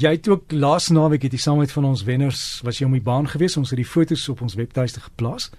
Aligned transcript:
Jy 0.00 0.10
het 0.16 0.28
ook 0.32 0.52
laas 0.56 0.88
naweek 0.88 1.26
het 1.26 1.34
jy 1.36 1.40
saam 1.42 1.58
met 1.60 1.72
van 1.72 1.84
ons 1.84 2.02
wenners 2.08 2.40
was 2.64 2.78
jy 2.80 2.86
om 2.88 2.94
die 2.96 3.04
baan 3.04 3.26
gewees. 3.28 3.58
Ons 3.60 3.72
het 3.74 3.80
die 3.80 3.88
foto's 3.88 4.22
op 4.32 4.40
ons 4.46 4.56
webtuiste 4.56 5.02
geplaas. 5.04 5.50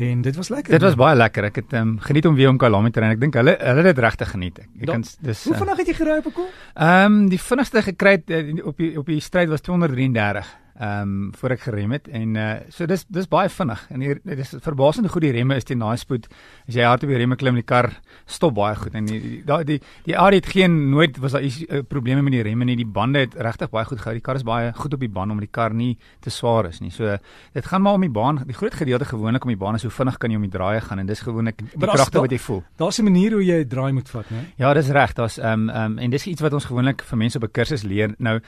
En 0.00 0.22
dit 0.24 0.36
was 0.36 0.48
lekker. 0.48 0.72
Dit 0.72 0.82
was 0.82 0.96
baie 0.98 1.16
lekker. 1.16 1.50
Ek 1.50 1.60
het 1.60 1.76
um, 1.76 1.98
geniet 2.00 2.26
om 2.26 2.34
weer 2.34 2.48
om 2.48 2.58
Kalami 2.58 2.90
te 2.90 3.04
ry. 3.04 3.12
Ek 3.14 3.20
dink 3.20 3.36
hulle 3.36 3.58
hulle 3.60 3.84
het 3.84 3.90
dit 3.92 4.02
regtig 4.06 4.32
geniet. 4.32 4.58
Ek, 4.64 4.70
ek 4.80 4.90
kan 4.94 5.04
dis 5.04 5.44
Hoe 5.50 5.56
vinnig 5.60 5.82
het 5.82 5.92
jy 5.92 5.96
gery 6.00 6.18
op 6.22 6.28
'n 6.32 6.36
kol? 6.40 6.50
Ehm 6.74 7.12
um, 7.12 7.28
die 7.28 7.40
vinnigste 7.40 7.82
gekry 7.82 8.22
eh, 8.26 8.64
op 8.64 8.76
die 8.80 8.98
op 8.98 9.06
die 9.06 9.20
stryd 9.20 9.52
was 9.52 9.60
233 9.60 10.63
ehm 10.74 11.02
um, 11.02 11.32
voor 11.38 11.50
ek 11.50 11.60
gerem 11.60 11.92
het 11.92 12.08
en 12.08 12.36
uh 12.36 12.54
so 12.68 12.86
dis 12.86 13.04
dis 13.08 13.28
baie 13.28 13.48
vinnig 13.48 13.86
en 13.90 14.00
hier 14.00 14.20
dit 14.24 14.38
is 14.38 14.54
verbasend 14.60 15.10
goed 15.10 15.22
die 15.22 15.32
remme 15.32 15.56
is 15.56 15.64
teen 15.64 15.78
daai 15.78 15.96
spoed 15.96 16.26
as 16.68 16.74
jy 16.74 16.82
hard 16.82 17.04
op 17.04 17.08
die 17.08 17.18
remme 17.18 17.36
klim 17.36 17.54
die 17.54 17.62
kar 17.62 17.90
stop 18.26 18.54
baie 18.54 18.74
goed 18.74 18.94
en 18.94 19.06
die 19.06 19.20
die 19.20 19.42
die, 19.46 19.64
die, 19.64 19.80
die 20.04 20.16
Audi 20.16 20.36
het 20.42 20.46
geen 20.46 20.90
nooit 20.90 21.18
was 21.18 21.32
daar 21.32 21.42
uh, 21.42 21.82
probleme 21.82 22.22
met 22.22 22.32
die 22.32 22.42
remme 22.42 22.64
nie 22.64 22.76
die 22.76 22.86
bande 22.86 23.18
het 23.18 23.34
regtig 23.34 23.70
baie 23.70 23.84
goed 23.84 24.00
gehou 24.00 24.14
die 24.14 24.24
kar 24.24 24.36
is 24.36 24.42
baie 24.42 24.72
goed 24.72 24.94
op 24.94 25.00
die 25.00 25.08
baan 25.08 25.30
om 25.30 25.40
die 25.40 25.50
kar 25.50 25.72
nie 25.74 25.96
te 26.20 26.30
swaar 26.30 26.66
is 26.66 26.80
nie 26.80 26.90
so 26.90 27.16
dit 27.52 27.66
gaan 27.66 27.82
maar 27.82 27.94
om 27.94 28.00
die 28.00 28.10
baan 28.10 28.42
die 28.46 28.54
groot 28.54 28.74
gedeelte 28.74 29.04
gewoonlik 29.04 29.44
om 29.44 29.54
die 29.54 29.62
baan 29.62 29.74
is 29.74 29.82
hoe 29.82 29.94
vinnig 29.94 30.18
kan 30.18 30.30
jy 30.30 30.36
om 30.36 30.48
die 30.48 30.56
draaie 30.58 30.80
gaan 30.80 30.98
en 30.98 31.06
dis 31.06 31.20
gewoonlik 31.20 31.62
die 31.62 31.86
kragte 31.86 32.20
wat 32.20 32.34
jy 32.34 32.38
voel 32.38 32.64
Daar's 32.76 32.98
'n 32.98 33.04
manier 33.04 33.32
hoe 33.32 33.44
jy 33.44 33.62
'n 33.62 33.68
draai 33.68 33.92
moet 33.92 34.08
vat, 34.08 34.30
né? 34.30 34.52
Ja, 34.56 34.74
dis 34.74 34.88
reg. 34.88 35.12
Daar's 35.12 35.38
ehm 35.38 35.52
um, 35.52 35.68
ehm 35.68 35.92
um, 35.92 35.98
en 35.98 36.10
dis 36.10 36.26
iets 36.26 36.40
wat 36.40 36.52
ons 36.52 36.64
gewoonlik 36.64 37.02
vir 37.02 37.18
mense 37.18 37.36
op 37.36 37.44
'n 37.44 37.50
kursus 37.50 37.82
leer. 37.82 38.14
Nou, 38.18 38.40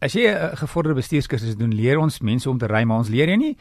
as 0.00 0.12
jy 0.12 0.28
'n 0.28 0.56
gevorderde 0.56 1.00
bestuurskursus 1.00 1.56
doen, 1.56 1.69
leer 1.74 1.98
ons 1.98 2.20
mense 2.20 2.50
om 2.50 2.58
te 2.58 2.66
ry, 2.66 2.84
maar 2.84 2.98
ons 2.98 3.08
leer 3.08 3.28
jy 3.28 3.36
nie 3.36 3.56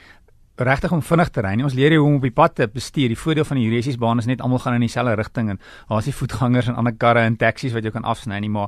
regtig 0.59 0.91
om 0.91 1.02
vinnig 1.02 1.30
te 1.31 1.41
ry 1.41 1.54
nie. 1.55 1.63
Ons 1.63 1.73
leer 1.73 1.91
jou 1.91 2.02
hoe 2.02 2.09
om 2.09 2.16
op 2.17 2.22
die 2.22 2.31
pad 2.36 2.55
te 2.55 2.66
bestuur. 2.67 3.08
Die 3.08 3.17
voordeel 3.17 3.45
van 3.48 3.58
die 3.58 3.70
Eurasiesbaan 3.70 4.20
is 4.20 4.26
net 4.27 4.41
almal 4.41 4.59
gaan 4.59 4.73
in 4.76 4.81
dieselfde 4.84 5.16
rigting 5.16 5.50
en 5.54 5.59
daar's 5.88 6.05
nie 6.05 6.14
voetgangers 6.14 6.67
en 6.67 6.76
ander 6.76 6.91
karre 7.00 7.20
en 7.23 7.38
taksies 7.40 7.72
wat 7.73 7.84
jy 7.84 7.91
kan 7.91 8.03
afsny 8.03 8.40
nie, 8.44 8.50
maar 8.50 8.67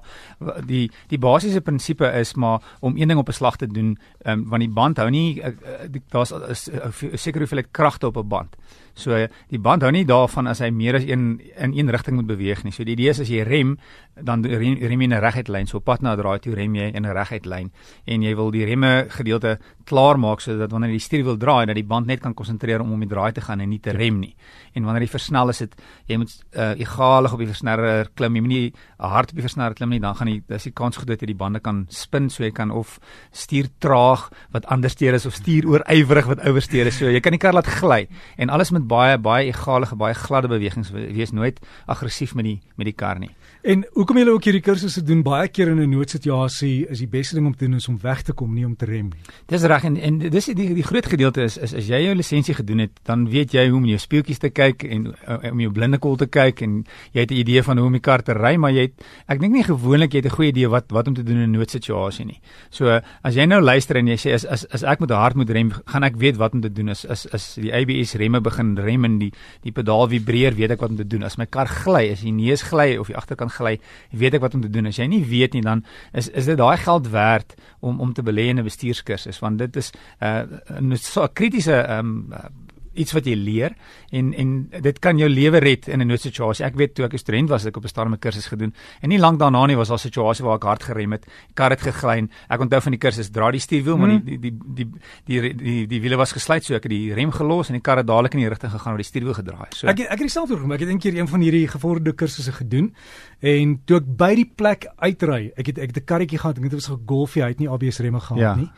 die 0.66 0.90
die 1.12 1.20
basiese 1.20 1.62
prinsipe 1.62 2.08
is 2.20 2.34
maar 2.36 2.62
om 2.80 2.96
een 2.96 3.08
ding 3.12 3.20
op 3.20 3.28
'n 3.28 3.34
slag 3.34 3.58
te 3.58 3.68
doen, 3.68 3.98
um, 4.26 4.46
want 4.50 4.62
die 4.62 4.70
band 4.70 4.98
hou 4.98 5.10
nie 5.10 5.42
uh, 5.44 5.52
die- 5.92 6.02
daar's 6.12 6.32
'n 6.32 7.12
'n 7.12 7.18
sekere 7.18 7.44
hoeveelheid 7.44 7.72
kragte 7.72 8.08
op 8.08 8.18
'n 8.18 8.28
band. 8.28 8.56
So 8.94 9.28
die 9.50 9.60
band 9.60 9.84
hou 9.84 9.92
nie 9.92 10.06
daarvan 10.06 10.48
as 10.48 10.60
hy 10.60 10.70
meer 10.72 10.96
as 10.96 11.04
een 11.08 11.42
in 11.58 11.74
een 11.78 11.90
rigting 11.90 12.16
moet 12.16 12.28
beweeg 12.28 12.64
nie. 12.64 12.72
So 12.72 12.84
die 12.84 12.94
idee 12.94 13.10
is 13.10 13.20
as 13.20 13.30
jy 13.30 13.44
rem, 13.48 13.78
dan 14.22 14.44
rem, 14.46 14.78
rem 14.80 15.02
jy 15.02 15.08
in 15.08 15.14
'n 15.14 15.22
reguit 15.22 15.48
lyn. 15.48 15.68
So 15.68 15.80
pad 15.80 16.02
na 16.02 16.16
draai 16.16 16.40
toe 16.40 16.56
rem 16.56 16.76
jy 16.76 16.92
in 16.94 17.06
'n 17.06 17.14
reguit 17.14 17.46
lyn 17.46 17.72
en 18.06 18.22
jy 18.22 18.36
wil 18.36 18.52
die 18.52 18.66
remme 18.66 19.08
gedeelte 19.10 19.60
klaar 19.86 20.18
maak 20.18 20.42
sodat 20.42 20.72
wanneer 20.72 20.90
jy 20.90 20.98
die 20.98 21.08
stuur 21.08 21.24
wil 21.24 21.38
draai 21.38 21.66
dat 21.66 21.76
die 21.76 21.84
band 21.84 22.08
net 22.08 22.22
kan 22.22 22.34
konsentreer 22.34 22.82
om 22.82 22.92
om 22.92 23.00
die 23.00 23.10
draai 23.10 23.32
te 23.34 23.42
gaan 23.42 23.60
en 23.62 23.70
nie 23.70 23.80
te 23.80 23.92
rem 23.92 24.20
nie. 24.20 24.36
En 24.76 24.84
wanneer 24.84 25.04
jy 25.04 25.12
versnel 25.12 25.50
is 25.50 25.60
dit 25.60 25.76
jy 26.08 26.18
moet 26.18 26.34
uh, 26.56 26.74
egalig 26.80 27.34
op 27.34 27.40
die 27.40 27.48
versneller 27.48 28.10
klim. 28.16 28.36
Jy 28.36 28.42
moet 28.42 28.50
nie 28.50 28.74
hard 29.00 29.32
op 29.32 29.36
die 29.36 29.46
versneller 29.46 29.74
klim 29.74 29.90
nie, 29.90 30.00
dan 30.00 30.16
gaan 30.16 30.28
die 30.28 30.42
dis 30.48 30.64
die 30.64 30.72
kans 30.72 30.98
goed 30.98 31.08
dat 31.08 31.22
jy 31.22 31.32
die 31.32 31.38
bande 31.38 31.60
kan 31.60 31.86
spin 31.90 32.30
so 32.30 32.44
jy 32.44 32.52
kan 32.52 32.72
of 32.72 33.00
stuur 33.32 33.70
traag 33.80 34.30
wat 34.52 34.66
andersteer 34.66 35.14
is 35.14 35.26
of 35.26 35.36
stuur 35.36 35.68
oorywerig 35.68 36.28
wat 36.28 36.44
ouersteer 36.48 36.88
is. 36.88 36.98
So 37.00 37.10
jy 37.10 37.20
kan 37.20 37.36
die 37.36 37.42
kar 37.42 37.54
laat 37.54 37.68
gly 37.68 38.08
en 38.38 38.50
alles 38.50 38.72
met 38.72 38.81
baie 38.88 39.18
baie 39.18 39.48
egalige, 39.48 39.96
baie 39.96 40.14
gladde 40.14 40.48
bewegings 40.48 40.92
we- 40.92 41.14
wees 41.14 41.32
nooit 41.32 41.60
aggressief 41.88 42.36
met 42.36 42.46
die 42.46 42.60
met 42.78 42.86
die 42.86 42.94
kar 42.96 43.20
nie. 43.20 43.30
En 43.64 43.86
hoekom 43.94 44.18
julle 44.18 44.32
ook 44.32 44.44
hierdie 44.44 44.62
kursusse 44.62 45.04
doen 45.04 45.22
baie 45.24 45.48
keer 45.48 45.68
in 45.68 45.80
'n 45.80 45.90
noodsituasie 45.90 46.88
is 46.90 47.00
die 47.00 47.08
beste 47.08 47.36
ding 47.36 47.46
om 47.48 47.54
te 47.56 47.66
doen 47.66 47.76
is 47.76 47.88
om 47.88 47.98
weg 48.02 48.22
te 48.22 48.34
kom, 48.34 48.54
nie 48.54 48.66
om 48.66 48.76
te 48.76 48.86
rem 48.86 49.06
nie. 49.10 49.20
Dis 49.48 49.64
reg 49.64 49.84
en 49.84 49.98
en 49.98 50.20
dis 50.20 50.46
die 50.46 50.74
die 50.74 50.84
groot 50.84 51.06
gedeelte 51.06 51.42
is 51.44 51.58
is 51.58 51.74
as 51.74 51.88
jy 51.88 52.04
jou 52.06 52.16
lisensie 52.16 52.54
gedoen 52.54 52.80
het, 52.80 52.92
dan 53.06 53.30
weet 53.30 53.52
jy 53.52 53.68
hoe 53.70 53.78
om 53.78 53.86
jou 53.86 53.98
spieeltjies 53.98 54.40
te 54.40 54.50
kyk 54.50 54.84
en 54.84 55.08
uh, 55.28 55.52
om 55.52 55.60
jou 55.60 55.72
blinde 55.72 55.98
kol 56.00 56.16
te 56.16 56.26
kyk 56.28 56.62
en 56.62 56.86
jy 57.14 57.20
het 57.22 57.32
'n 57.32 57.34
idee 57.36 57.64
van 57.64 57.78
hoe 57.78 57.86
om 57.88 57.92
die 57.94 58.02
kar 58.02 58.22
te 58.24 58.34
ry, 58.34 58.56
maar 58.56 58.72
jy 58.72 58.82
het 58.82 59.04
ek 59.28 59.40
dink 59.40 59.54
nie 59.54 59.64
gewoonlik 59.64 60.12
jy 60.14 60.18
het 60.22 60.26
'n 60.26 60.36
goeie 60.36 60.50
idee 60.50 60.68
wat 60.70 60.92
wat 60.92 61.08
om 61.08 61.14
te 61.14 61.24
doen 61.24 61.38
in 61.38 61.50
'n 61.52 61.58
noodsituasie 61.58 62.26
nie. 62.26 62.40
So 62.70 63.00
as 63.24 63.36
jy 63.36 63.46
nou 63.46 63.62
luister 63.62 63.96
en 63.98 64.08
jy 64.08 64.16
sê 64.18 64.34
as 64.34 64.46
as 64.46 64.66
as 64.72 64.84
ek 64.84 65.00
met 65.00 65.10
hard 65.10 65.36
moet 65.36 65.50
rem, 65.50 65.72
gaan 65.86 66.04
ek 66.04 66.16
weet 66.16 66.38
wat 66.38 66.54
om 66.54 66.62
te 66.62 66.72
doen 66.72 66.90
as 66.90 67.06
as 67.06 67.28
as 67.34 67.56
die 67.56 67.74
ABS 67.74 68.14
remme 68.16 68.42
begin 68.42 68.71
rem 68.78 69.06
en 69.06 69.20
die 69.20 69.32
die 69.64 69.72
pedaal 69.72 70.08
vibreer, 70.08 70.56
weet 70.56 70.72
ek 70.72 70.82
wat 70.82 70.90
om 70.90 70.98
te 70.98 71.08
doen. 71.08 71.24
As 71.24 71.38
my 71.38 71.46
kar 71.46 71.68
gly, 71.68 72.12
as 72.12 72.22
die 72.22 72.32
neus 72.32 72.64
gly 72.70 72.98
of 72.98 73.08
die 73.08 73.18
agterkant 73.18 73.52
gly, 73.52 73.80
weet 74.12 74.34
ek 74.38 74.42
wat 74.42 74.56
om 74.56 74.62
te 74.62 74.72
doen. 74.72 74.88
As 74.88 74.98
jy 74.98 75.08
nie 75.08 75.24
weet 75.26 75.54
nie, 75.54 75.62
dan 75.66 75.86
is 76.14 76.30
is 76.30 76.46
dit 76.46 76.58
daai 76.58 76.78
geld 76.78 77.12
werd 77.12 77.56
om 77.80 78.00
om 78.00 78.14
te 78.14 78.24
belê 78.24 78.50
in 78.50 78.60
'n 78.60 78.64
bestuurskursus 78.64 79.40
want 79.40 79.58
dit 79.58 79.76
is 79.76 79.92
'n 80.22 80.92
uh, 80.92 80.98
so 80.98 81.24
'n 81.24 81.34
kritiese 81.34 81.74
ehm 81.74 82.00
um, 82.00 82.34
uh, 82.34 82.50
iets 82.94 83.12
wat 83.14 83.26
jy 83.26 83.36
leer 83.36 83.72
en 84.12 84.34
en 84.34 84.70
dit 84.82 85.00
kan 85.00 85.18
jou 85.18 85.30
lewe 85.30 85.58
red 85.60 85.88
in 85.88 86.02
'n 86.02 86.08
noodsituasie. 86.08 86.66
Ek 86.66 86.76
weet 86.76 86.94
toe 86.96 87.06
ek 87.06 87.14
'n 87.14 87.18
student 87.18 87.50
was, 87.50 87.64
het 87.64 87.70
ek 87.70 87.78
op 87.78 87.84
'n 87.84 87.88
stadium 87.88 88.14
'n 88.14 88.20
kursus 88.20 88.48
gedoen 88.48 88.74
en 89.02 89.10
nie 89.10 89.20
lank 89.20 89.40
daarna 89.40 89.66
nie 89.66 89.76
was 89.78 89.88
daar 89.88 89.98
'n 89.98 90.10
situasie 90.10 90.46
waar 90.46 90.56
ek 90.56 90.64
hard 90.64 90.84
gerem 90.84 91.12
het, 91.12 91.26
kar 91.54 91.70
het 91.70 91.82
gegly 91.82 92.18
en 92.18 92.30
ek 92.50 92.60
onthou 92.60 92.82
van 92.82 92.92
die 92.92 93.00
kursus 93.00 93.30
dra 93.32 93.52
die 93.52 93.60
stuurwiel 93.60 93.98
maar 93.98 94.08
Mhm. 94.10 94.26
die 94.26 94.40
die 94.40 94.58
die 94.76 94.86
die 95.26 95.42
die 95.42 95.54
die, 95.56 95.88
die 95.88 96.02
wiele 96.02 96.18
was 96.18 96.32
gesluit 96.32 96.64
so 96.64 96.74
ek 96.76 96.84
het 96.84 96.90
die 96.92 97.14
rem 97.14 97.32
gelos 97.32 97.68
en 97.70 97.74
die 97.74 97.82
kar 97.82 97.98
het 97.98 98.08
dadelik 98.08 98.34
in 98.34 98.40
die 98.40 98.50
rigting 98.50 98.72
gegaan 98.72 98.94
waar 98.94 98.98
die 98.98 99.06
stuurwiel 99.06 99.34
gedraai. 99.34 99.68
So 99.76 99.88
Ek 99.88 99.98
het- 99.98 100.08
ek 100.08 100.12
het 100.20 100.20
dieselfde 100.20 100.56
gedoen. 100.56 100.72
Ek 100.74 100.80
het 100.80 100.90
eendag 100.90 101.14
een 101.22 101.28
van 101.28 101.42
hierdie 101.42 101.68
gevorderde 101.68 102.14
kursusse 102.14 102.52
gedoen 102.52 102.94
en 103.42 103.82
toe 103.86 103.98
ek 103.98 104.18
by 104.18 104.36
die 104.36 104.52
plek 104.56 104.88
uitry, 104.98 105.52
ek 105.56 105.66
het 105.68 105.78
ek 105.78 105.96
het 105.96 105.98
'n 105.98 106.06
karretjie 106.06 106.38
gehad, 106.40 106.58
ek 106.58 106.64
het 106.64 106.72
dit 106.72 106.88
was 106.88 106.98
Golfie, 107.06 107.42
hy 107.44 107.50
het 107.50 107.60
nie 107.60 107.70
ABS 107.70 108.00
remme 108.00 108.20
gehad 108.20 108.38
Ja. 108.40 108.56
nie. 108.56 108.70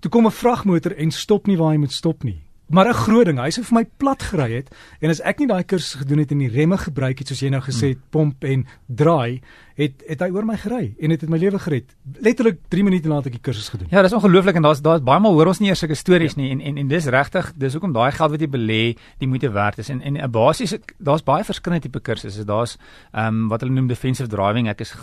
Toe 0.00 0.10
kom 0.10 0.26
'n 0.26 0.30
vragmotor 0.30 0.92
en 0.96 1.10
stop 1.10 1.46
nie 1.46 1.56
waar 1.56 1.72
hy 1.72 1.78
moet 1.78 1.92
stop 1.92 2.22
nie. 2.24 2.43
Maar 2.66 2.88
'n 2.88 2.94
groot 2.94 3.26
ding, 3.26 3.38
hy 3.38 3.50
sou 3.50 3.64
vir 3.64 3.74
my 3.74 3.84
plat 3.96 4.22
gery 4.22 4.52
het 4.52 4.74
en 5.00 5.10
as 5.10 5.20
ek 5.20 5.38
nie 5.38 5.46
daai 5.46 5.64
kursus 5.64 6.00
gedoen 6.00 6.18
het 6.18 6.30
en 6.30 6.38
die 6.38 6.48
remme 6.48 6.78
gebruik 6.78 7.18
het 7.18 7.28
soos 7.28 7.40
jy 7.40 7.50
nou 7.50 7.60
gesê 7.60 7.88
het, 7.88 7.98
pomp 8.10 8.44
en 8.44 8.66
draai, 8.88 9.42
het 9.74 10.04
het 10.06 10.20
hy 10.22 10.28
oor 10.30 10.46
my 10.46 10.54
gery 10.60 10.92
en 11.02 11.12
dit 11.14 11.22
het 11.24 11.30
my 11.30 11.38
lewe 11.40 11.58
gered. 11.58 11.88
Letterlik 12.22 12.60
3 12.70 12.84
minute 12.86 13.10
nadat 13.10 13.32
ek 13.32 13.38
die 13.38 13.42
kursus 13.42 13.72
gedoen. 13.72 13.88
Ja, 13.90 14.04
dis 14.06 14.14
ongelooflik 14.14 14.58
en 14.60 14.66
daar's 14.66 14.82
daar's 14.84 15.02
baie 15.04 15.22
maal 15.22 15.34
hoor 15.34 15.50
ons 15.50 15.60
nie 15.62 15.72
eers 15.72 15.82
sulke 15.82 15.96
stories 15.98 16.36
ja. 16.36 16.42
nie 16.42 16.52
en 16.54 16.60
en 16.62 16.78
en 16.84 16.90
dis 16.92 17.08
regtig, 17.10 17.50
dis 17.58 17.74
hoekom 17.74 17.94
daai 17.94 18.12
geld 18.14 18.34
wat 18.36 18.44
jy 18.44 18.48
belê, 18.52 18.82
die 19.18 19.28
moeite 19.28 19.50
werd 19.54 19.82
is. 19.82 19.90
En 19.90 20.00
en 20.00 20.20
'n 20.20 20.30
basiese 20.30 20.80
daar's 20.98 21.24
baie 21.26 21.44
verskillende 21.44 21.88
tipe 21.88 22.00
kursusse. 22.00 22.44
Daar's 22.44 22.76
ehm 23.12 23.26
um, 23.26 23.48
wat 23.48 23.60
hulle 23.60 23.72
noem 23.72 23.88
defensive 23.88 24.28
driving. 24.28 24.68
Ek 24.68 24.80
is 24.80 24.94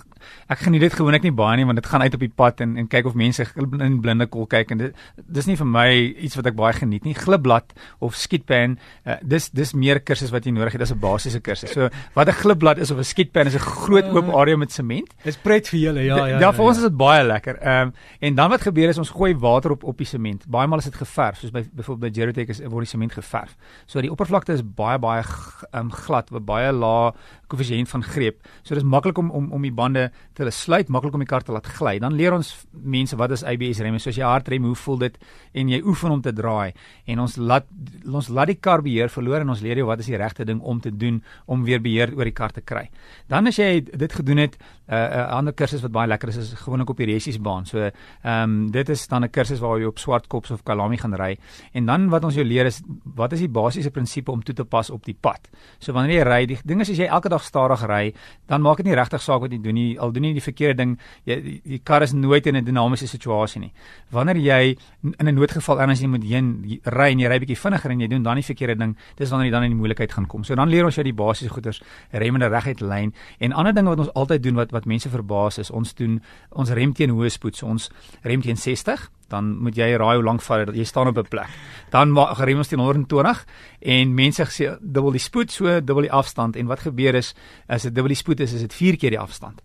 ek 0.47 0.59
geniet 0.59 0.81
dit 0.81 0.93
gewoonlik 0.93 1.23
nie 1.23 1.35
baie 1.35 1.57
nie 1.57 1.65
want 1.65 1.75
dit 1.75 1.85
gaan 1.85 2.01
uit 2.01 2.13
op 2.13 2.19
die 2.19 2.33
pad 2.35 2.61
en 2.61 2.77
en 2.77 2.87
kyk 2.87 3.05
of 3.05 3.13
mense 3.13 3.45
in 3.79 3.99
blinde 4.01 4.27
kol 4.27 4.47
kyk 4.47 4.71
en 4.71 4.77
dit 4.77 4.95
dis 5.27 5.45
nie 5.45 5.57
vir 5.57 5.67
my 5.67 6.15
iets 6.15 6.35
wat 6.35 6.45
ek 6.45 6.55
baie 6.55 6.73
geniet 6.73 7.03
nie. 7.03 7.13
Glibblad 7.51 7.73
of 7.99 8.15
skietpan, 8.15 8.77
uh, 9.05 9.17
dis 9.23 9.49
dis 9.51 9.73
meer 9.73 10.01
kursus 10.03 10.31
wat 10.31 10.45
jy 10.45 10.53
nodig 10.55 10.73
het 10.73 10.81
as 10.81 10.91
'n 10.91 10.99
basiese 10.99 11.41
kursus. 11.41 11.71
So 11.73 11.89
wat 12.15 12.27
'n 12.27 12.33
glibblad 12.33 12.77
is 12.77 12.91
of 12.91 12.97
'n 12.97 13.03
skietpan 13.03 13.47
is 13.47 13.55
'n 13.55 13.59
groot 13.59 14.05
oop 14.05 14.33
area 14.33 14.57
met 14.57 14.71
sement. 14.71 15.13
Dis 15.23 15.37
pret 15.37 15.67
vir 15.67 15.79
julle, 15.79 16.03
ja, 16.03 16.25
ja. 16.25 16.39
Ja, 16.39 16.51
vir 16.51 16.65
ons 16.65 16.77
is 16.77 16.83
dit 16.83 16.97
baie 16.97 17.23
lekker. 17.23 17.57
Ehm 17.61 17.87
um, 17.87 17.93
en 18.19 18.35
dan 18.35 18.49
wat 18.49 18.61
gebeur 18.61 18.89
is 18.89 18.97
ons 18.97 19.09
gooi 19.09 19.35
water 19.35 19.71
op 19.71 19.83
op 19.83 19.97
die 19.97 20.05
sement. 20.05 20.45
Baie 20.47 20.67
maal 20.67 20.79
is 20.79 20.85
dit 20.85 20.95
geverf, 20.95 21.37
soos 21.37 21.51
by 21.51 21.63
byvoorbeeld 21.73 22.13
by 22.13 22.19
Gerotech 22.19 22.49
is 22.49 22.59
word 22.59 22.85
die 22.85 22.97
sement 22.97 23.13
geverf. 23.13 23.55
So 23.85 24.01
die 24.01 24.11
oppervlakte 24.11 24.53
is 24.53 24.63
baie 24.63 24.99
baie 24.99 25.23
ehm 25.71 25.79
um, 25.85 25.91
glad, 25.91 26.29
baie 26.45 26.71
lae 26.71 27.13
koëffisiënt 27.51 27.89
van 27.91 28.03
greep. 28.03 28.41
So 28.63 28.75
dis 28.77 28.87
maklik 28.87 29.19
om 29.21 29.31
om 29.31 29.51
om 29.51 29.61
die 29.61 29.73
bande 29.75 30.09
te 30.37 30.49
sluit, 30.51 30.89
maklik 30.89 31.13
om 31.13 31.23
die 31.23 31.29
kar 31.29 31.43
te 31.43 31.51
laat 31.55 31.67
gly. 31.67 31.97
Dan 31.99 32.15
leer 32.17 32.33
ons 32.33 32.51
mense 32.71 33.15
wat 33.19 33.31
is 33.35 33.43
ABS 33.43 33.81
remme. 33.83 33.99
So 33.99 34.09
as 34.09 34.19
jy 34.19 34.27
hard 34.27 34.49
rem, 34.51 34.65
hoe 34.67 34.75
voel 34.75 34.97
dit 35.05 35.17
en 35.53 35.69
jy 35.69 35.81
oefen 35.83 36.11
om 36.11 36.21
te 36.21 36.33
draai 36.33 36.73
en 37.11 37.19
ons 37.19 37.37
laat 37.37 37.67
ons 38.05 38.29
laat 38.29 38.51
die 38.51 38.59
kar 38.59 38.81
beheer 38.85 39.11
verloor 39.11 39.43
en 39.43 39.53
ons 39.53 39.61
leer 39.61 39.81
jou 39.81 39.87
wat 39.89 39.99
is 39.99 40.09
die 40.11 40.19
regte 40.19 40.45
ding 40.47 40.61
om 40.61 40.79
te 40.81 40.91
doen 40.91 41.21
om 41.45 41.63
weer 41.67 41.81
beheer 41.81 42.13
oor 42.15 42.27
die 42.27 42.35
kar 42.35 42.51
te 42.55 42.61
kry. 42.61 42.87
Dan 43.27 43.47
as 43.47 43.59
jy 43.59 43.81
dit 43.83 44.13
gedoen 44.13 44.37
het, 44.37 44.57
'n 44.57 44.93
uh, 44.93 44.97
'n 44.97 45.19
uh, 45.19 45.27
ander 45.37 45.53
kursus 45.53 45.81
wat 45.81 45.91
baie 45.91 46.07
lekker 46.07 46.29
is 46.29 46.37
is 46.37 46.53
gewoonlik 46.53 46.89
op 46.89 46.97
die 46.97 47.05
resiesbaan. 47.05 47.65
So 47.65 47.77
ehm 47.79 47.91
um, 48.23 48.71
dit 48.71 48.89
is 48.89 49.07
dan 49.07 49.23
'n 49.23 49.29
kursus 49.29 49.59
waar 49.59 49.79
jy 49.79 49.85
op 49.85 49.99
Swartkops 49.99 50.51
of 50.51 50.63
Kalami 50.63 50.97
gaan 50.97 51.15
ry. 51.15 51.37
En 51.73 51.85
dan 51.85 52.09
wat 52.09 52.23
ons 52.23 52.35
jou 52.35 52.45
leer 52.45 52.65
is 52.65 52.81
wat 53.15 53.31
is 53.33 53.39
die 53.39 53.49
basiese 53.49 53.91
prinsipe 53.91 54.31
om 54.31 54.43
toe 54.43 54.55
te 54.55 54.65
pas 54.65 54.89
op 54.89 55.05
die 55.05 55.17
pad. 55.19 55.49
So 55.79 55.93
wanneer 55.93 56.17
jy 56.17 56.23
ry, 56.23 56.45
die 56.45 56.57
ding 56.65 56.81
is 56.81 56.89
as 56.89 56.97
jy 56.97 57.05
elke 57.05 57.29
dag 57.29 57.40
stadig 57.43 57.85
ry, 57.87 58.13
dan 58.47 58.61
maak 58.61 58.77
dit 58.77 58.85
nie 58.85 58.95
regtig 58.95 59.21
saak 59.21 59.41
wat 59.41 59.51
jy 59.51 59.59
doen 59.61 59.77
nie. 59.77 59.99
Al 59.99 60.11
doen 60.11 60.23
jy 60.23 60.33
die 60.33 60.43
verkeerde 60.43 60.77
ding, 60.81 60.97
jy 61.29 61.37
die, 61.41 61.61
die 61.63 61.79
kar 61.83 62.03
is 62.05 62.13
nooit 62.13 62.47
in 62.47 62.55
'n 62.55 62.65
dinamiese 62.65 63.07
situasie 63.07 63.61
nie. 63.61 63.71
Wanneer 64.11 64.37
jy 64.37 64.77
in 65.03 65.27
'n 65.27 65.35
noodgeval 65.35 65.79
ergens 65.79 66.01
jy 66.01 66.07
moet 66.07 66.23
heen 66.23 66.79
ry 66.85 67.11
en 67.11 67.19
jy 67.19 67.27
ry 67.27 67.39
bietjie 67.39 67.57
vinniger 67.57 67.91
en 67.91 67.99
jy 67.99 68.07
doen 68.07 68.23
dan 68.23 68.35
die 68.35 68.43
verkeerde 68.43 68.77
ding, 68.77 68.97
dis 69.15 69.29
wanneer 69.29 69.45
jy 69.47 69.51
dan 69.51 69.63
in 69.63 69.71
die 69.71 69.77
moeilikheid 69.77 70.11
gaan 70.11 70.27
kom. 70.27 70.43
So 70.43 70.55
dan 70.55 70.69
leer 70.69 70.85
ons 70.85 70.95
jou 70.95 71.03
die 71.03 71.13
basiese 71.13 71.53
goeders, 71.53 71.81
remmende 72.11 72.47
reguit 72.47 72.81
lyn 72.81 73.13
en 73.39 73.53
ander 73.53 73.73
dinge 73.73 73.89
wat 73.89 73.99
ons 73.99 74.13
altyd 74.13 74.43
doen 74.43 74.55
wat 74.55 74.71
wat 74.71 74.85
mense 74.85 75.09
verbaas 75.09 75.57
is, 75.57 75.71
ons 75.71 75.93
doen 75.93 76.21
ons 76.49 76.69
rem 76.69 76.93
teen 76.93 77.09
hoë 77.09 77.29
spoed. 77.29 77.55
So 77.55 77.67
ons 77.67 77.89
rem 78.23 78.41
teen 78.41 78.57
60 78.57 79.09
dan 79.31 79.55
moet 79.63 79.77
jy 79.77 79.89
raai 79.97 80.15
hoe 80.19 80.25
lank 80.25 80.43
vat 80.45 80.67
dit 80.69 80.81
jy 80.81 80.87
staan 80.87 81.07
op 81.07 81.17
'n 81.17 81.29
plek. 81.29 81.49
Dan 81.89 82.15
rem 82.15 82.57
ons 82.57 82.67
teen 82.67 82.79
120 82.79 83.45
en 83.81 84.13
mense 84.13 84.43
sê 84.43 84.77
dubbel 84.79 85.11
die 85.11 85.19
spoed, 85.19 85.51
so 85.51 85.65
dubbel 85.65 86.07
die 86.07 86.11
afstand 86.11 86.55
en 86.55 86.67
wat 86.67 86.79
gebeur 86.79 87.15
is 87.15 87.33
as 87.67 87.83
dit 87.83 87.95
dubbel 87.95 88.13
die 88.13 88.23
spoed 88.23 88.39
is, 88.39 88.53
is 88.53 88.61
dit 88.61 88.73
4 88.73 88.97
keer 88.97 89.09
die 89.09 89.19
afstand. 89.19 89.61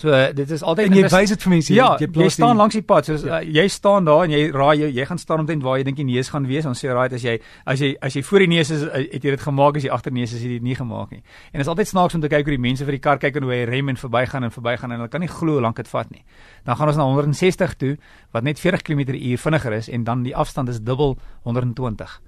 So 0.00 0.08
uh, 0.08 0.30
dit 0.32 0.50
is 0.50 0.62
altyd 0.64 0.88
En 0.88 0.94
jy 0.96 1.08
wys 1.12 1.32
dit 1.34 1.42
vir 1.44 1.52
mense. 1.52 1.74
Ja, 1.76 1.88
jy, 2.00 2.06
jy, 2.22 2.28
staan 2.32 2.56
langs 2.56 2.72
die 2.78 2.82
pad. 2.88 3.04
So 3.04 3.18
Ja. 3.20 3.40
uh, 3.42 3.48
jy 3.52 3.66
staan 3.68 4.06
daar 4.08 4.22
en 4.24 4.32
jy 4.32 4.46
raai 4.54 4.78
jy, 4.80 4.88
jy 4.96 5.04
gaan 5.10 5.18
staan 5.20 5.42
omtrent 5.42 5.62
waar 5.66 5.76
jy 5.76 5.84
dink 5.84 5.98
die 6.00 6.06
neus 6.08 6.30
gaan 6.32 6.46
wees. 6.48 6.64
Ons 6.70 6.80
sê 6.80 6.88
right 6.88 7.12
as 7.12 7.26
jy 7.26 7.34
as 7.68 7.82
jy 7.84 7.90
as 8.00 8.16
jy 8.16 8.22
voor 8.24 8.44
die 8.46 8.48
neus 8.54 8.70
is, 8.72 8.86
uh, 8.86 8.94
het 8.96 9.20
jy 9.20 9.34
dit 9.36 9.44
gemaak 9.44 9.76
as 9.76 9.84
jy 9.84 9.92
agter 9.92 10.12
neus 10.16 10.32
is, 10.32 10.40
het 10.40 10.48
jy 10.48 10.56
dit 10.56 10.66
nie 10.70 10.78
gemaak 10.78 11.12
nie. 11.12 11.20
En 11.52 11.60
dit 11.60 11.66
is 11.66 11.72
altyd 11.74 11.92
snaaks 11.92 12.16
om 12.16 12.24
te 12.24 12.32
kyk 12.32 12.48
hoe 12.48 12.56
die 12.56 12.62
mense 12.64 12.84
vir 12.88 12.96
die 12.96 13.02
kar 13.04 13.20
kyk 13.20 13.36
en 13.36 13.42
hoe 13.42 13.52
hy 13.52 13.60
rem 13.68 13.92
en 13.92 14.00
verbygaan 14.00 14.48
en 14.48 14.50
verbygaan 14.56 14.92
en 14.96 15.02
hulle 15.04 15.12
kan 15.12 15.20
nie 15.20 15.28
glo 15.28 15.58
hoe 15.58 15.66
lank 15.68 15.76
dit 15.76 15.88
vat 15.92 16.10
nie. 16.10 16.24
Dan 16.64 16.76
gaan 16.80 16.88
ons 16.88 16.96
na 16.96 17.04
160 17.04 17.76
toe 17.76 17.96
wat 18.32 18.42
net 18.42 18.58
40 18.58 18.82
km/h 18.82 19.36
vinniger 19.36 19.72
is 19.76 19.88
en 19.92 20.04
dan 20.04 20.24
die 20.24 20.36
afstand 20.36 20.68
is 20.72 20.80
dubbel 20.80 21.18
120 21.44 22.20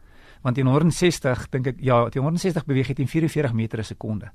want 0.42 0.56
teen 0.56 0.66
160 0.66 1.46
dink 1.50 1.66
ek 1.66 1.76
ja 1.80 2.08
teen 2.10 2.22
160 2.22 2.64
beweeg 2.66 2.88
jy 2.88 2.94
teen 2.94 3.08
44 3.08 3.52
meter 3.52 3.78
per 3.78 3.84
sekonde. 3.84 4.30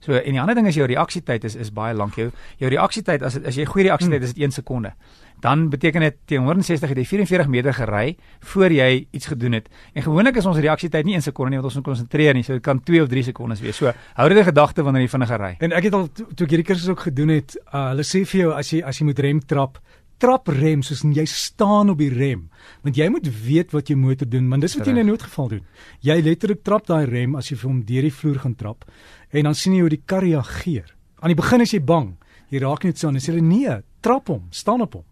So 0.00 0.12
en 0.14 0.30
die 0.32 0.40
ander 0.40 0.54
ding 0.54 0.66
is 0.70 0.76
jou 0.78 0.86
reaksietyd 0.86 1.44
is 1.44 1.56
is 1.56 1.70
baie 1.74 1.94
lank. 1.94 2.14
Jou 2.16 2.30
jou 2.58 2.70
reaksietyd 2.70 3.22
as 3.22 3.36
as 3.44 3.56
jy 3.56 3.64
goeie 3.66 3.88
reaksietyd 3.88 4.22
is 4.22 4.34
dit 4.34 4.44
1 4.44 4.50
sekonde. 4.52 4.92
Dan 5.40 5.68
beteken 5.70 6.00
dit 6.02 6.16
teen 6.26 6.42
160 6.42 6.88
het 6.88 6.98
jy 6.98 7.04
44 7.04 7.48
meter 7.48 7.74
gery 7.74 8.16
voor 8.40 8.70
jy 8.74 9.06
iets 9.14 9.26
gedoen 9.26 9.52
het. 9.52 9.68
En 9.94 10.02
gewoonlik 10.02 10.36
is 10.36 10.46
ons 10.46 10.58
reaksietyd 10.58 11.04
nie 11.04 11.14
1 11.14 11.22
sekonde 11.22 11.50
nie 11.50 11.58
want 11.58 11.66
ons 11.70 11.74
moet 11.74 11.84
konsentreer 11.84 12.34
nie. 12.34 12.42
So 12.42 12.52
dit 12.52 12.62
kan 12.62 12.80
2 12.82 13.02
of 13.02 13.08
3 13.08 13.22
sekondes 13.22 13.60
wees. 13.60 13.76
So 13.76 13.92
hou 14.14 14.28
dit 14.28 14.38
in 14.38 14.44
gedagte 14.44 14.82
wanneer 14.82 15.02
jy 15.02 15.08
vinniger 15.08 15.38
ry. 15.40 15.56
En 15.60 15.72
ek 15.72 15.84
het 15.84 15.94
al 15.94 16.08
to- 16.12 16.26
toe 16.34 16.46
ek 16.46 16.50
hierdie 16.50 16.66
kursus 16.66 16.88
ook 16.88 17.00
gedoen 17.00 17.28
het, 17.28 17.56
uh, 17.72 17.88
hulle 17.90 18.02
sê 18.06 18.24
vir 18.26 18.40
jou 18.40 18.52
as 18.54 18.70
jy 18.72 18.82
as 18.82 18.98
jy 18.98 19.04
moet 19.04 19.18
rem 19.18 19.40
trap, 19.40 19.78
trap 20.18 20.48
rem 20.48 20.82
soos 20.82 21.02
jy 21.02 21.24
staan 21.26 21.90
op 21.90 21.98
die 21.98 22.10
rem. 22.12 22.48
Want 22.82 22.96
jy 22.96 23.08
moet 23.12 23.28
weet 23.28 23.72
wat 23.72 23.88
jou 23.88 23.96
motor 23.98 24.28
doen, 24.28 24.48
want 24.50 24.62
dis 24.62 24.76
wat 24.76 24.86
jy 24.86 24.92
in 24.92 25.00
'n 25.04 25.06
noodgeval 25.06 25.48
doen. 25.48 25.64
Jy 26.00 26.20
letterlik 26.22 26.62
trap 26.62 26.86
daai 26.86 27.06
rem 27.06 27.36
as 27.36 27.50
jy 27.50 27.56
vir 27.56 27.70
hom 27.70 27.84
deur 27.84 28.02
die 28.02 28.12
vloer 28.12 28.38
gaan 28.38 28.54
trap 28.54 28.84
en 29.30 29.44
dan 29.44 29.54
sien 29.54 29.74
jy 29.74 29.80
hoe 29.80 29.88
die 29.88 30.02
kar 30.04 30.22
reageer. 30.22 30.94
Aan 31.20 31.28
die 31.28 31.42
begin 31.42 31.60
is 31.60 31.72
jy 31.72 31.80
bang. 31.80 32.16
Jy 32.50 32.58
raak 32.58 32.84
net 32.84 32.98
so 32.98 33.08
en 33.08 33.20
sê 33.20 33.32
hulle 33.32 33.42
nee, 33.42 33.82
trap 34.00 34.28
hom, 34.28 34.46
staan 34.50 34.80
op 34.80 34.94
hom. 34.94 35.04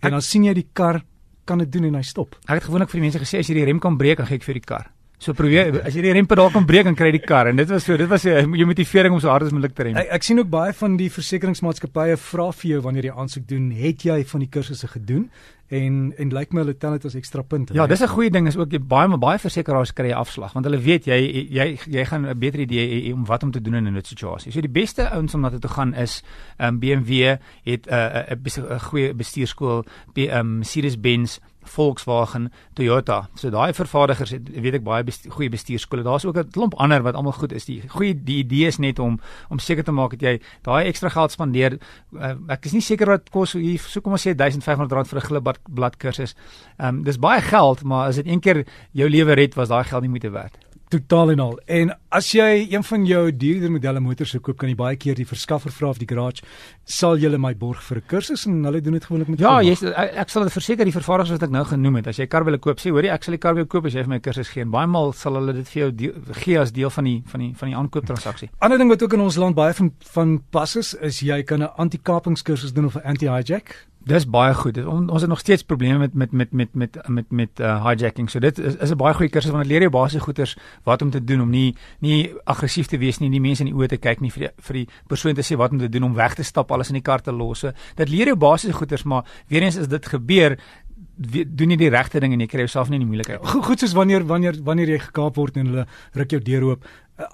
En 0.00 0.10
dan 0.10 0.22
sien 0.22 0.44
jy 0.44 0.54
die 0.54 0.68
kar 0.72 1.02
kan 1.44 1.58
dit 1.58 1.72
doen 1.72 1.84
en 1.84 1.94
hy 1.94 2.02
stop. 2.02 2.36
Ek 2.46 2.60
het 2.60 2.64
gewoonlik 2.64 2.90
vir 2.90 3.00
die 3.00 3.06
mense 3.08 3.18
gesê 3.18 3.38
as 3.38 3.48
jy 3.48 3.54
die 3.54 3.64
rem 3.64 3.80
kan 3.80 3.96
breek, 3.96 4.18
dan 4.18 4.26
gee 4.26 4.36
ek 4.36 4.44
vir 4.44 4.54
die 4.54 4.64
kar. 4.64 4.90
So 5.18 5.34
probeer 5.34 5.80
as 5.82 5.96
jy 5.98 6.02
die 6.04 6.12
rempedaal 6.14 6.52
kan 6.54 6.66
breek, 6.66 6.84
dan 6.86 6.94
kry 6.94 7.08
jy 7.10 7.16
die 7.18 7.26
kar 7.26 7.48
en 7.50 7.58
dit 7.58 7.68
was 7.68 7.84
so 7.88 7.96
dit 7.98 8.06
was 8.10 8.22
jou 8.22 8.38
jou 8.38 8.66
motivering 8.70 9.16
om 9.16 9.20
so 9.20 9.28
hard 9.32 9.48
as 9.48 9.52
moontlik 9.54 9.74
te 9.74 9.82
rem. 9.88 9.96
Ek, 9.98 10.12
ek 10.14 10.22
sien 10.22 10.38
ook 10.38 10.50
baie 10.52 10.72
van 10.78 10.94
die 10.96 11.08
versekeringsmaatskappye 11.10 12.14
vra 12.22 12.50
vir 12.54 12.70
jou 12.70 12.82
wanneer 12.86 13.08
jy 13.10 13.14
aansoek 13.18 13.48
doen, 13.50 13.70
het 13.74 14.04
jy 14.06 14.20
van 14.30 14.44
die 14.44 14.50
kursusse 14.54 14.86
gedoen? 14.94 15.26
En 15.74 16.14
en 16.16 16.30
lyk 16.32 16.54
my 16.54 16.62
hulle 16.62 16.76
tel 16.80 16.94
dit 16.96 17.08
as 17.10 17.16
ekstra 17.18 17.42
punte. 17.42 17.74
Ja, 17.74 17.86
dis 17.90 18.00
'n 18.00 18.08
goeie 18.08 18.30
ding 18.30 18.46
is 18.46 18.56
ook 18.56 18.70
jy 18.72 18.78
baie 18.78 19.18
baie 19.18 19.38
versekeraars 19.38 19.92
kry 19.92 20.06
jy 20.08 20.14
afslag 20.14 20.52
want 20.54 20.64
hulle 20.64 20.78
weet 20.78 21.04
jy 21.10 21.18
jy 21.50 21.78
jy 21.86 22.04
gaan 22.04 22.24
'n 22.26 22.38
beter 22.38 22.60
idee 22.60 23.10
hê 23.10 23.12
om 23.12 23.26
wat 23.26 23.42
om 23.42 23.50
te 23.50 23.60
doen 23.60 23.74
in 23.74 23.88
'n 23.88 23.92
noodsituasie. 23.92 24.52
So 24.52 24.60
die 24.60 24.70
beste 24.70 25.10
ouens 25.10 25.34
om 25.34 25.40
na 25.40 25.50
toe 25.50 25.58
te 25.58 25.68
gaan 25.68 25.94
is 25.94 26.22
um, 26.58 26.78
BMW 26.78 27.36
het 27.64 27.86
'n 27.86 27.92
uh, 27.92 28.30
'n 28.30 28.42
bes- 28.42 28.58
'n 28.58 28.80
goeie 28.80 29.14
bestuurskool, 29.14 29.84
um, 30.14 30.58
Mercedes-Benz 30.58 31.38
Volkswagen, 31.62 32.48
Toyota. 32.74 33.28
So 33.34 33.50
daai 33.50 33.72
vervaardigers 33.76 34.30
het 34.30 34.48
weet 34.48 34.78
ek 34.80 34.84
baie 34.86 35.04
bestu 35.04 35.30
goeie 35.30 35.50
bestuurskole. 35.52 36.02
Daar's 36.02 36.24
ook 36.24 36.36
'n 36.36 36.50
klomp 36.50 36.74
ander 36.74 37.02
wat 37.02 37.14
almal 37.14 37.32
goed 37.32 37.52
is. 37.52 37.64
Die 37.64 37.82
goeie 37.88 38.14
die 38.14 38.38
idee 38.44 38.66
is 38.66 38.78
net 38.78 38.98
om 38.98 39.20
om 39.48 39.58
seker 39.58 39.84
te 39.84 39.92
maak 39.92 40.10
dat 40.10 40.20
jy 40.20 40.40
daai 40.62 40.86
ekstra 40.86 41.08
geld 41.08 41.30
spandeer. 41.30 41.78
Uh, 42.12 42.34
ek 42.48 42.64
is 42.64 42.72
nie 42.72 42.80
seker 42.80 43.06
wat 43.06 43.30
kos 43.30 43.52
hier 43.52 43.78
so 43.78 44.00
kom 44.00 44.12
ons 44.12 44.26
sê 44.26 44.34
R1500 44.34 45.08
vir 45.08 45.18
'n 45.18 45.26
glibblad 45.26 45.58
blad 45.68 45.96
kursus. 45.96 46.34
Ehm 46.78 46.88
um, 46.88 47.02
dis 47.04 47.18
baie 47.18 47.40
geld, 47.40 47.84
maar 47.84 48.08
as 48.08 48.16
dit 48.16 48.26
een 48.26 48.40
keer 48.40 48.66
jou 48.92 49.08
lewe 49.08 49.34
red, 49.34 49.54
was 49.54 49.68
daai 49.68 49.84
geld 49.84 50.02
nie 50.02 50.10
moeite 50.10 50.30
werd. 50.30 50.67
Totaal 50.88 51.30
en 51.30 51.40
al. 51.40 51.58
En 51.66 51.92
as 52.08 52.30
jy 52.32 52.66
een 52.70 52.84
van 52.84 53.04
jou 53.06 53.22
duurder 53.36 53.70
modelle 53.70 54.00
motors 54.00 54.30
sou 54.30 54.40
koop, 54.40 54.58
kan 54.58 54.68
jy 54.68 54.76
baie 54.78 54.96
keer 54.96 55.18
die 55.18 55.26
verskaffer 55.28 55.72
vra 55.74 55.90
of 55.92 56.00
die 56.00 56.08
garage 56.08 56.44
sal 56.88 57.18
julle 57.20 57.38
my 57.38 57.54
borg 57.54 57.82
vir 57.84 57.98
'n 57.98 58.06
kursus 58.08 58.46
en 58.46 58.64
hulle 58.64 58.80
doen 58.80 58.94
dit 58.94 59.04
gewoonlik 59.04 59.28
met 59.28 59.40
Ja, 59.40 59.60
jy 59.60 59.72
ek, 59.72 60.14
ek 60.16 60.28
sal 60.30 60.42
dit 60.42 60.52
verseker 60.52 60.84
die 60.84 60.92
vervaardigers 60.92 61.30
wat 61.30 61.42
ek 61.42 61.50
nou 61.50 61.64
genoem 61.64 61.96
het. 61.96 62.06
As 62.06 62.16
jy 62.16 62.24
'n 62.24 62.28
kar 62.28 62.44
wil 62.44 62.58
koop, 62.58 62.78
sê 62.78 62.90
hoorie, 62.90 63.10
ek 63.10 63.22
sal 63.24 63.32
die 63.32 63.38
kar 63.38 63.54
wil 63.54 63.66
koop 63.66 63.84
as 63.86 63.92
jy 63.92 64.02
vir 64.02 64.08
my 64.08 64.16
'n 64.16 64.20
kursus 64.20 64.48
gee. 64.48 64.62
En 64.62 64.70
baie 64.70 64.86
maal 64.86 65.12
sal 65.12 65.34
hulle 65.34 65.52
dit 65.52 65.68
vir 65.68 65.82
jou 65.82 65.92
deel, 65.92 66.12
gee 66.32 66.58
as 66.58 66.72
deel 66.72 66.90
van 66.90 67.04
die 67.04 67.22
van 67.26 67.40
die 67.40 67.52
van 67.54 67.68
die 67.68 67.76
aankooptransaksie. 67.76 68.50
Ander 68.60 68.78
ding 68.78 68.88
wat 68.88 69.02
ook 69.02 69.12
in 69.12 69.20
ons 69.20 69.36
land 69.36 69.54
baie 69.54 69.74
van 69.74 69.92
van 69.98 70.42
pas 70.50 70.76
is, 70.76 70.94
is 70.94 71.20
jy 71.20 71.42
kan 71.42 71.62
'n 71.62 71.70
anti-kapingskursus 71.76 72.72
doen 72.72 72.86
of 72.86 72.96
'n 72.96 73.04
anti-hijack. 73.04 73.86
Dis 74.08 74.24
baie 74.24 74.54
goed. 74.56 74.78
On, 74.88 75.08
ons 75.12 75.20
het 75.20 75.28
nog 75.28 75.40
steeds 75.42 75.62
probleme 75.62 75.98
met 75.98 76.14
met 76.14 76.32
met 76.32 76.52
met 76.52 76.74
met 76.74 77.08
met 77.08 77.30
met 77.30 77.60
uh, 77.60 77.84
hijacking. 77.84 78.30
So 78.30 78.38
dit 78.38 78.58
is 78.58 78.76
is 78.76 78.90
'n 78.90 78.96
baie 78.96 79.14
goeie 79.14 79.30
kursus 79.30 79.50
want 79.50 79.62
dit 79.62 79.72
leer 79.72 79.80
jou 79.80 79.90
basiese 79.90 80.24
goeters 80.24 80.56
wat 80.84 81.02
om 81.02 81.10
te 81.10 81.24
doen 81.24 81.40
om 81.40 81.50
nie 81.50 81.76
nie 81.98 82.32
aggressief 82.44 82.86
te 82.86 82.98
wees 82.98 83.18
nie, 83.18 83.28
nie 83.28 83.40
mense 83.40 83.62
in 83.64 83.68
die 83.68 83.74
oë 83.74 83.88
te 83.88 83.96
kyk 83.96 84.20
nie 84.20 84.30
vir 84.30 84.40
die, 84.40 84.50
vir 84.56 84.74
die 84.74 84.88
persoon 85.06 85.34
te 85.34 85.42
sê 85.42 85.56
wat 85.56 85.70
om 85.70 85.78
te 85.78 85.88
doen 85.88 86.02
om 86.02 86.14
weg 86.14 86.34
te 86.34 86.42
stap, 86.42 86.70
alles 86.72 86.88
in 86.88 86.94
die 86.94 87.02
kar 87.02 87.20
te 87.20 87.32
los. 87.32 87.58
So 87.58 87.72
dit 87.94 88.08
leer 88.08 88.26
jou 88.26 88.36
basiese 88.36 88.76
goeters, 88.76 89.02
maar 89.02 89.24
weer 89.48 89.62
eens 89.62 89.78
as 89.78 89.88
dit 89.88 90.06
gebeur 90.06 90.58
we- 91.16 91.44
doen 91.44 91.70
jy 91.70 91.76
die 91.76 91.90
regte 91.90 92.20
ding 92.20 92.32
en 92.32 92.40
jy 92.40 92.46
kry 92.46 92.60
jouself 92.60 92.88
nie 92.90 92.96
in 93.00 93.06
die 93.06 93.10
moeilikheid. 93.16 93.42
nie. 93.42 93.48
Goed, 93.50 93.64
goed 93.64 93.80
soos 93.80 93.92
wanneer 93.94 94.24
wanneer 94.26 94.54
wanneer 94.62 94.88
jy 94.88 94.98
gekaap 94.98 95.36
word 95.36 95.56
en 95.56 95.66
hulle 95.66 95.86
ruk 96.14 96.30
jou 96.30 96.40
deur 96.40 96.62
oop. 96.64 96.84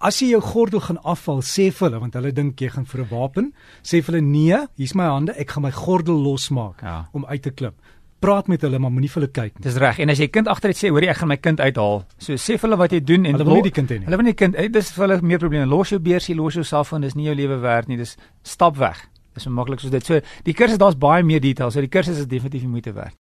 As 0.01 0.19
jy 0.21 0.31
jou 0.31 0.41
gordel 0.41 0.81
gaan 0.81 0.99
afval, 1.05 1.43
sê 1.43 1.71
vir 1.73 1.89
hulle 1.91 2.01
want 2.01 2.15
hulle 2.15 2.33
dink 2.33 2.57
jy 2.61 2.69
gaan 2.71 2.87
vir 2.87 3.01
'n 3.03 3.09
wapen, 3.11 3.53
sê 3.83 4.03
vir 4.03 4.15
hulle 4.15 4.23
nee, 4.27 4.57
hier's 4.77 4.95
my 4.95 5.05
hande, 5.05 5.33
ek 5.39 5.51
gaan 5.51 5.63
my 5.63 5.71
gordel 5.71 6.17
losmaak 6.23 6.81
Ja. 6.83 7.09
om 7.13 7.25
uit 7.27 7.43
te 7.43 7.51
klim. 7.51 7.73
Praat 8.21 8.49
met 8.49 8.63
hulle, 8.63 8.79
maar 8.79 8.91
moenie 8.91 9.11
vir 9.11 9.21
hulle 9.23 9.33
kyk 9.33 9.59
nie. 9.59 9.63
Dis 9.63 9.77
reg. 9.77 9.99
En 9.99 10.09
as 10.09 10.19
jy 10.19 10.29
kind 10.29 10.47
agteruit 10.49 10.77
sê, 10.77 10.89
hoorie, 10.89 11.11
ek 11.11 11.17
gaan 11.19 11.29
my 11.29 11.37
kind 11.37 11.61
uithaal. 11.61 12.05
So 12.17 12.33
sê 12.33 12.57
vir 12.59 12.71
hulle 12.71 12.77
wat 12.79 12.91
jy 12.93 13.01
doen 13.05 13.27
en 13.27 13.33
Hulle 13.35 13.45
wil 13.45 13.55
nie 13.57 13.63
die 13.63 13.71
kind 13.71 13.91
hê 13.91 13.99
nie. 13.99 14.07
Hulle 14.07 14.17
wil 14.17 14.25
nie 14.25 14.33
die 14.33 14.47
kind. 14.47 14.73
Dis 14.73 14.93
vir 14.93 15.09
hulle 15.09 15.21
meer 15.23 15.39
probleme. 15.39 15.67
Los 15.69 15.91
jou 15.91 15.99
beursie, 16.01 16.35
los 16.35 16.55
jou 16.55 16.65
selfoon, 16.65 17.03
dis 17.03 17.15
nie 17.15 17.25
jou 17.27 17.35
lewe 17.35 17.61
werd 17.61 17.87
nie. 17.89 17.99
Dis 17.99 18.17
stap 18.43 18.77
weg. 18.79 18.97
Dis 19.35 19.43
so 19.43 19.51
maklik 19.51 19.81
soos 19.81 19.91
dit. 19.91 20.03
So 20.07 20.21
die 20.45 20.55
kursus 20.55 20.79
daar's 20.79 20.95
baie 20.95 21.23
meer 21.23 21.41
detail. 21.41 21.71
So 21.71 21.81
die 21.83 21.89
kursus 21.89 22.17
is 22.19 22.27
definitief 22.27 22.63
die 22.63 22.69
moeite 22.69 22.95
werd. 22.95 23.13